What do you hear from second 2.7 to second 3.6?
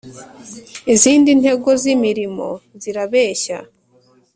zirabeshya